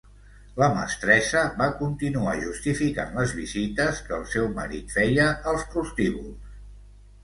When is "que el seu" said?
4.09-4.53